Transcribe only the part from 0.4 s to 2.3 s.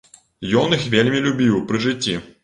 Ён іх вельмі любіў пры жыцці.